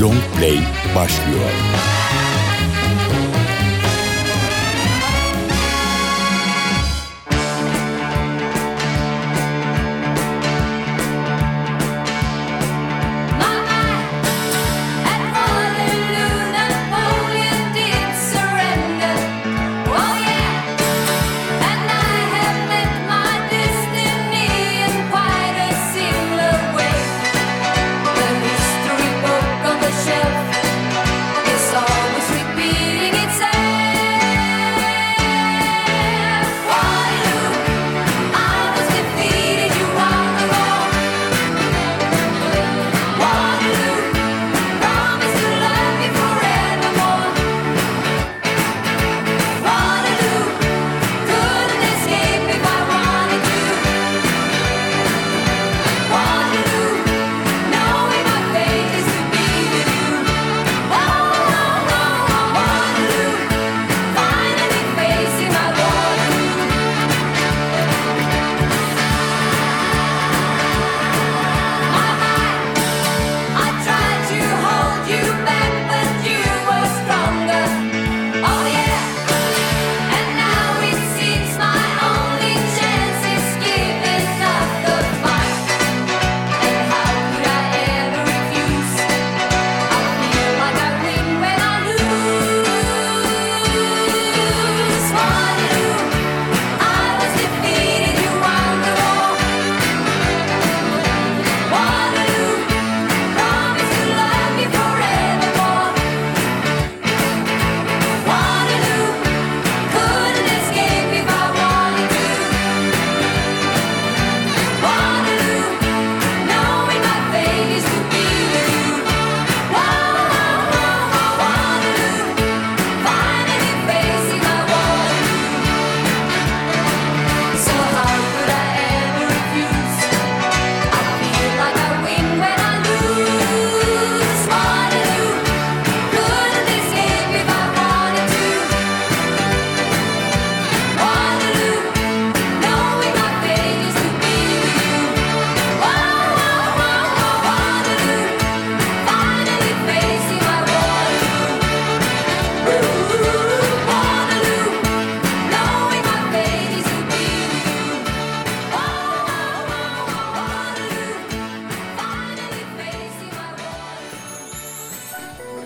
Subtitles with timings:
[0.00, 0.58] Long Play
[0.94, 1.87] başlıyor.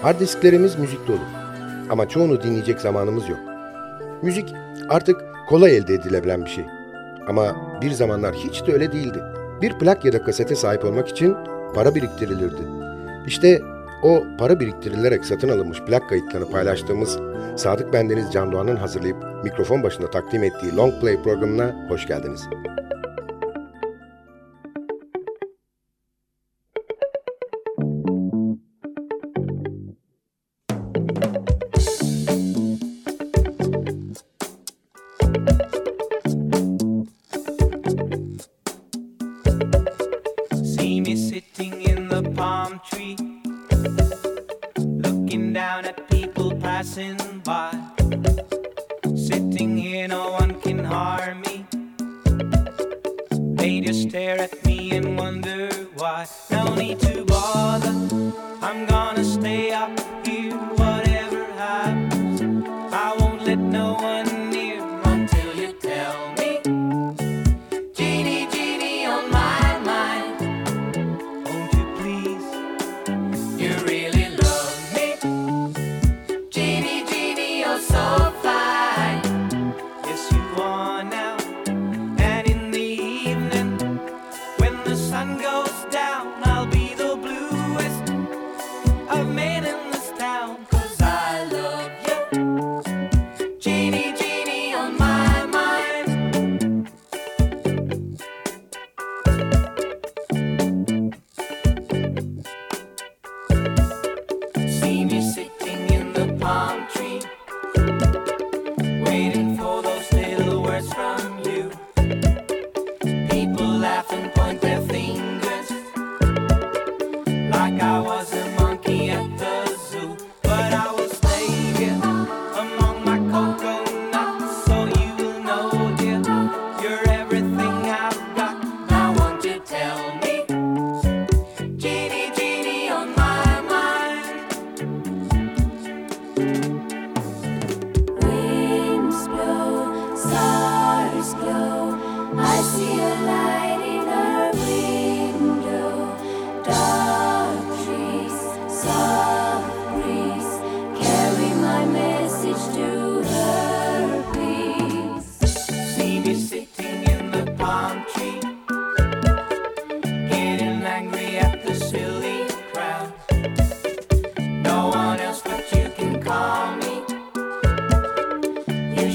[0.03, 1.21] Hard disklerimiz müzik dolu.
[1.91, 3.39] Ama çoğunu dinleyecek zamanımız yok.
[4.23, 4.55] Müzik
[4.89, 6.65] artık kolay elde edilebilen bir şey.
[7.29, 9.19] Ama bir zamanlar hiç de öyle değildi.
[9.63, 11.37] Bir plak ya da kasete sahip olmak için
[11.75, 12.63] para biriktirilirdi.
[13.27, 13.63] İşte
[14.03, 17.19] o para biriktirilerek satın alınmış plak kayıtlarını paylaştığımız
[17.57, 22.49] Sadık Bendeniz Can Doğan'ın hazırlayıp mikrofon başında takdim ettiği Long Play programına hoş geldiniz.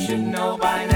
[0.07, 0.87] should know by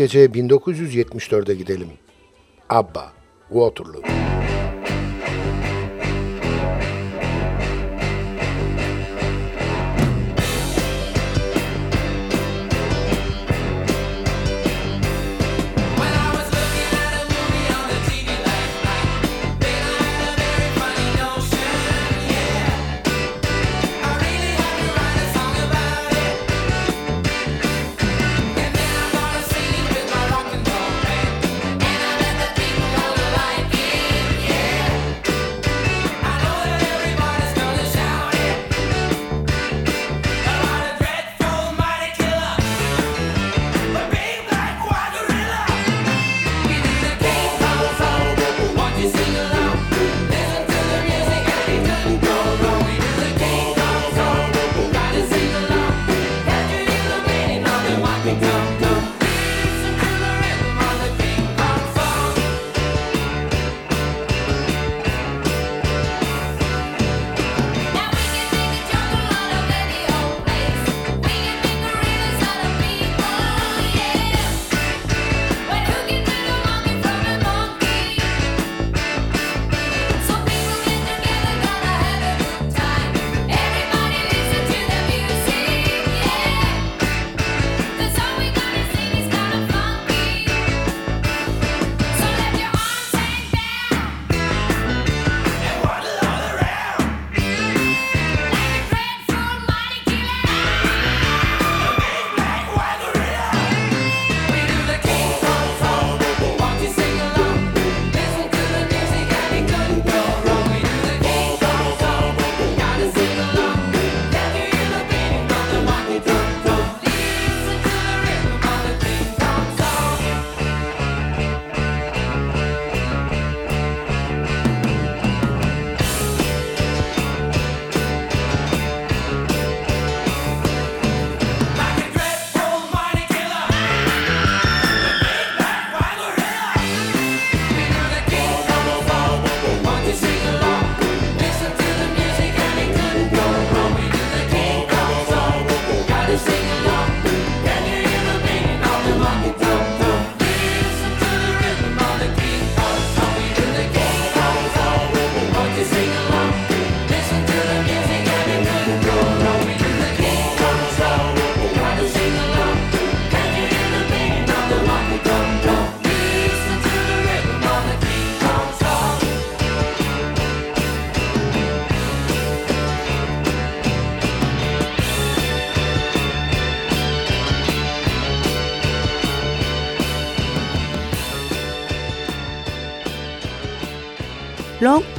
[0.00, 1.90] gece 1974'e gidelim.
[2.68, 3.12] Abba,
[3.50, 4.09] Waterloo.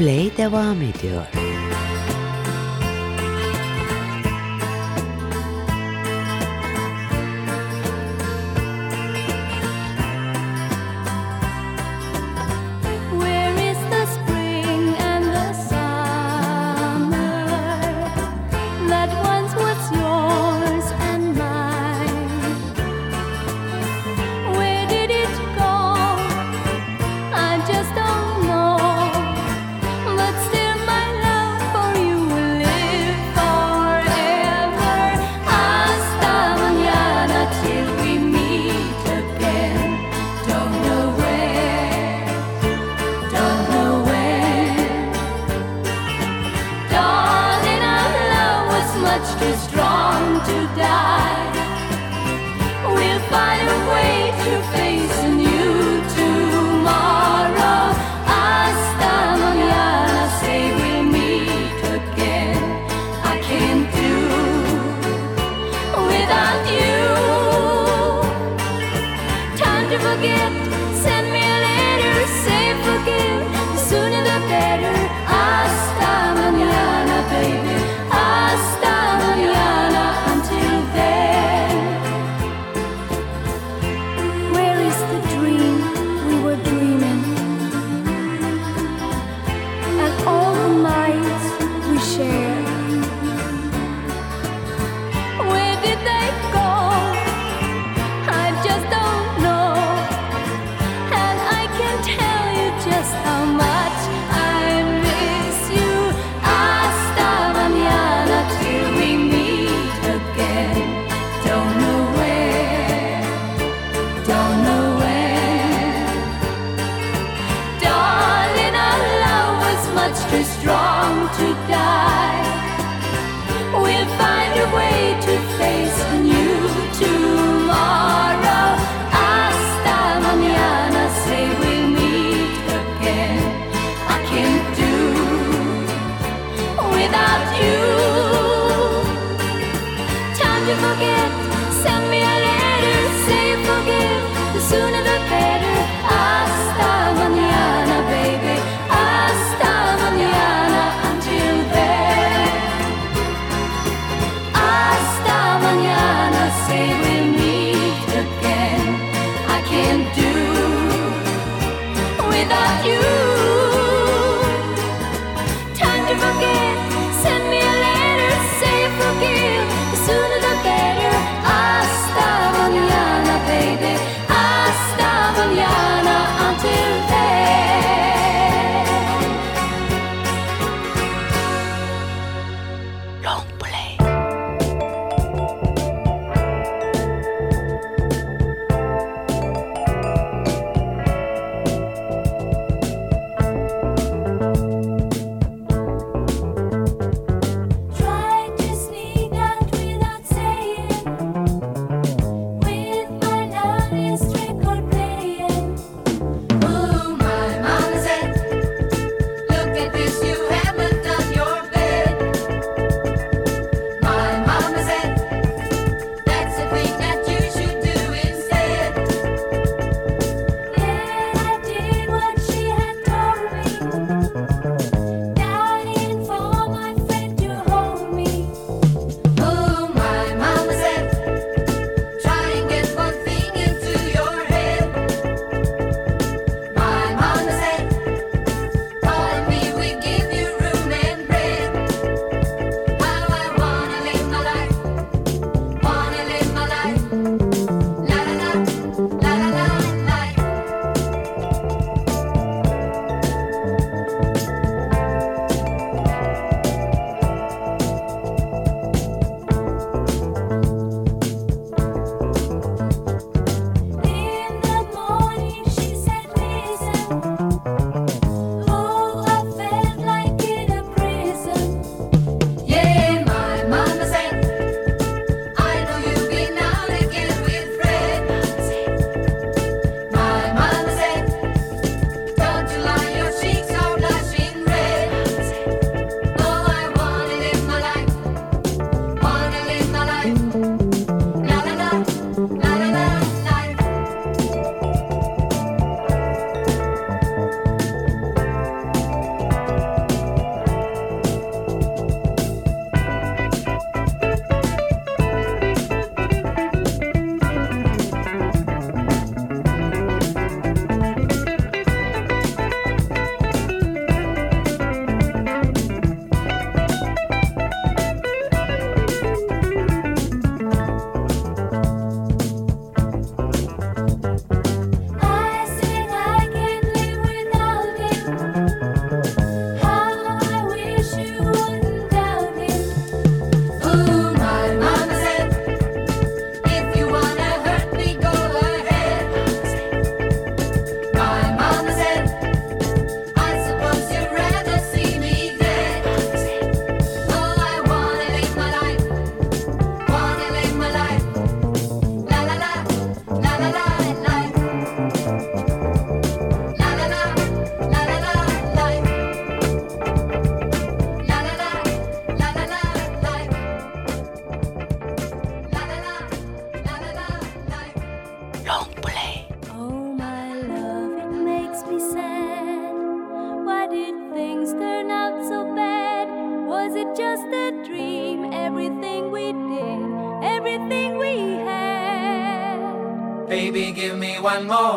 [0.01, 1.40] Play devam ediyor.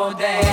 [0.05, 0.44] all day.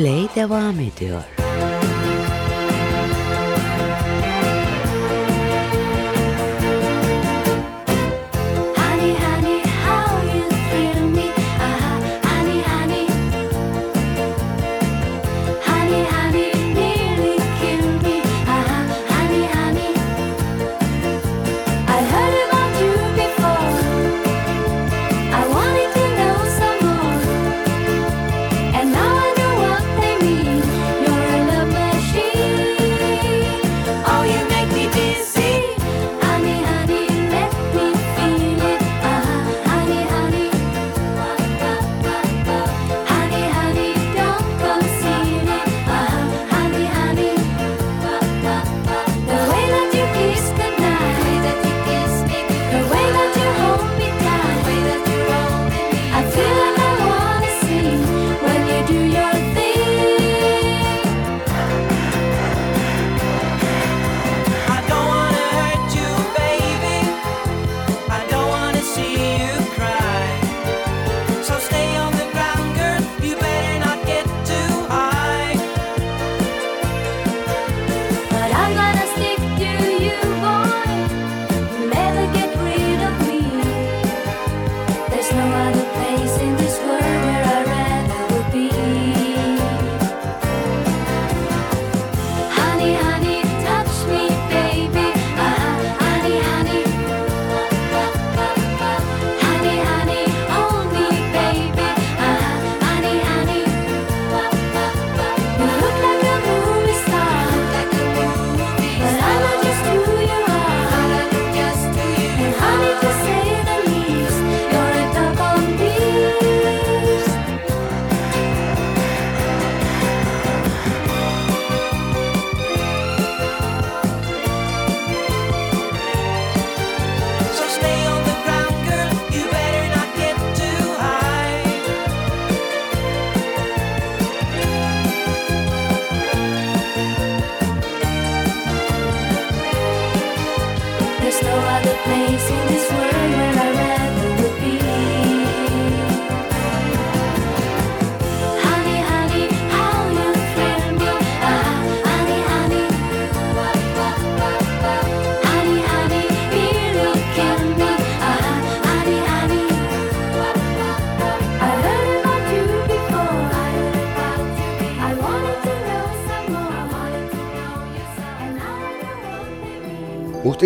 [0.00, 1.39] Play devam ediyor.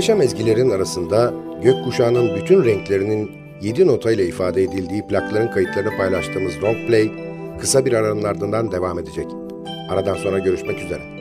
[0.04, 3.30] Muhteşem ezgilerin arasında gökkuşağının bütün renklerinin
[3.62, 7.10] 7 notayla ifade edildiği plakların kayıtlarını paylaştığımız Long Play
[7.60, 9.26] kısa bir aranın ardından devam edecek.
[9.90, 11.13] Aradan sonra görüşmek üzere.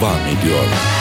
[0.00, 0.95] devam ediyor.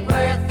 [0.00, 0.49] worth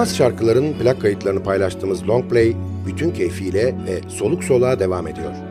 [0.00, 5.49] Unutulmaz şarkıların plak kayıtlarını paylaştığımız Long Play bütün keyfiyle ve soluk soluğa devam ediyor.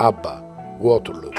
[0.00, 0.42] ABBA,
[0.78, 1.30] Waterloo.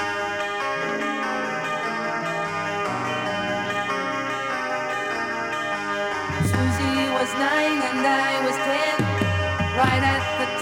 [6.46, 9.02] Susie was nine and I was ten,
[9.76, 10.61] right at the.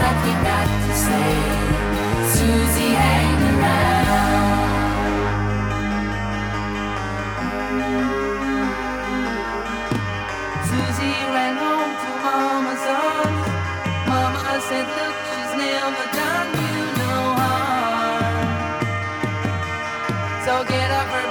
[20.51, 21.30] So get up her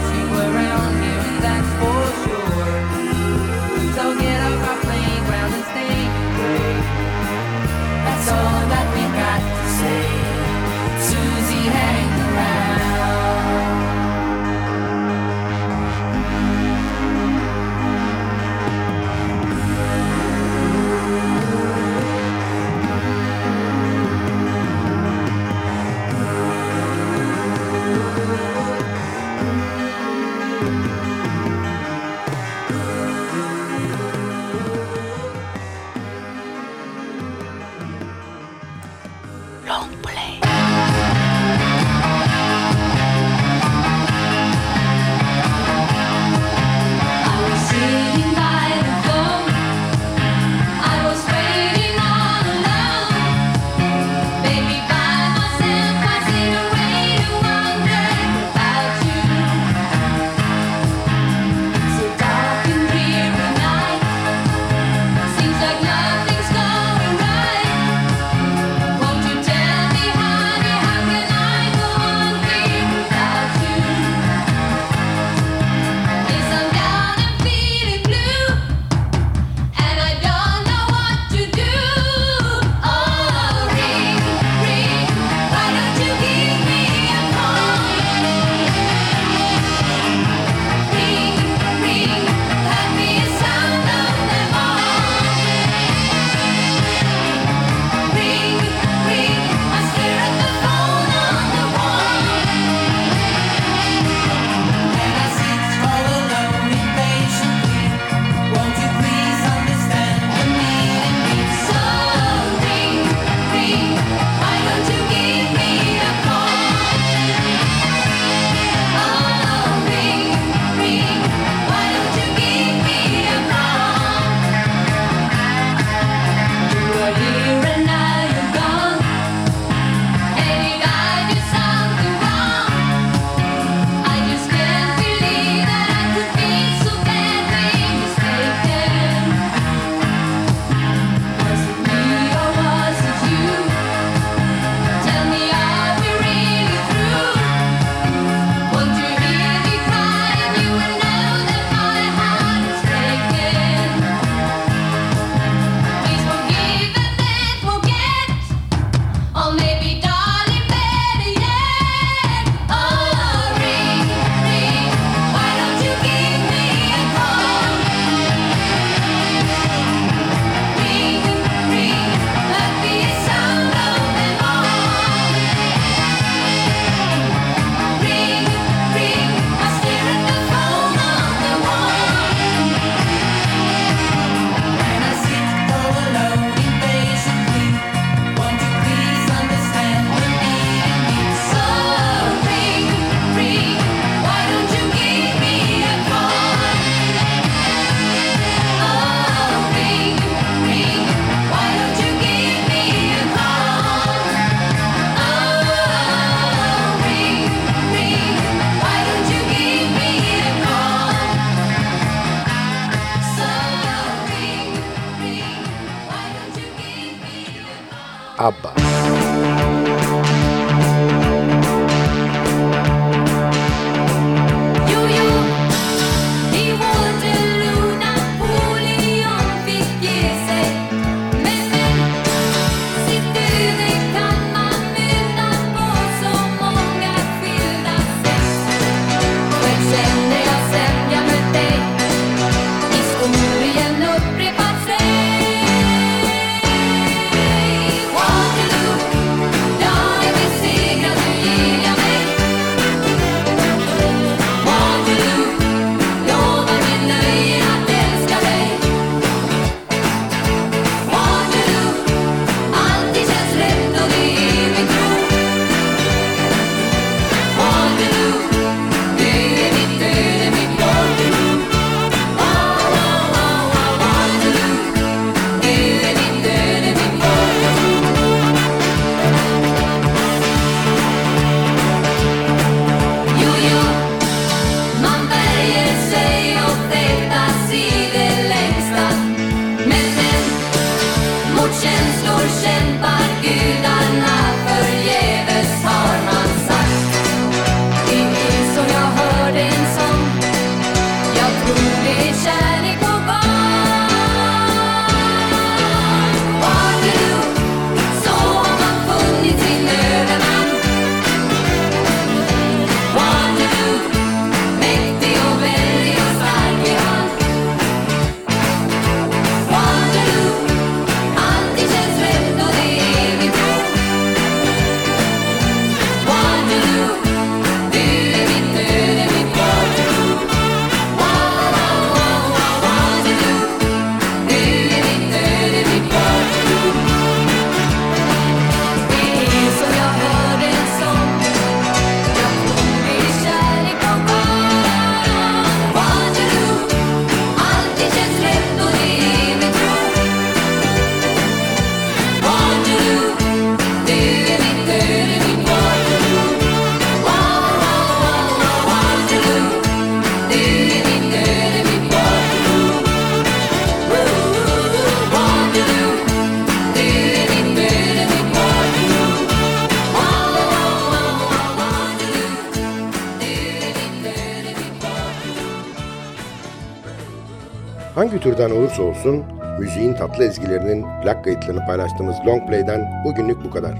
[378.15, 379.43] Hangi türden olursa olsun
[379.79, 383.93] müziğin tatlı ezgilerinin plak kayıtlarını paylaştığımız long play'den bugünlük bu kadar.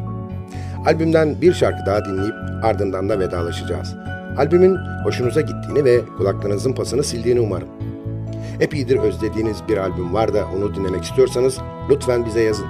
[0.85, 3.95] Albümden bir şarkı daha dinleyip ardından da vedalaşacağız.
[4.37, 7.67] Albümün hoşunuza gittiğini ve kulaklarınızın pasını sildiğini umarım.
[8.59, 11.57] Epeydir özlediğiniz bir albüm var da onu dinlemek istiyorsanız
[11.89, 12.65] lütfen bize yazın.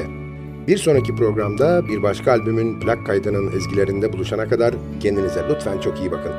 [0.68, 6.12] Bir sonraki programda bir başka albümün plak kaydının ezgilerinde buluşana kadar kendinize lütfen çok iyi
[6.12, 6.32] bakın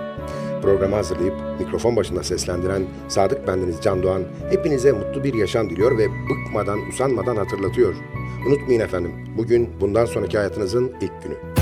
[0.64, 6.08] programı hazırlayıp mikrofon başında seslendiren Sadık Bendeniz Can Doğan hepinize mutlu bir yaşam diliyor ve
[6.08, 7.94] bıkmadan usanmadan hatırlatıyor.
[8.48, 11.53] Unutmayın efendim bugün bundan sonraki hayatınızın ilk günü.